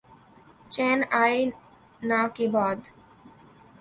چین 0.73 0.99
آئے 1.21 1.39
نہ 2.01 2.19
کے 2.35 2.45
بعد 2.53 2.79